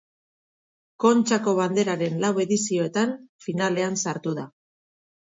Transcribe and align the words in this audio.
Kontxako 1.05 1.53
Banderaren 1.59 2.19
lau 2.25 2.33
edizioetan 2.47 3.17
finalean 3.49 4.03
sartu 4.07 4.39
da. 4.43 4.53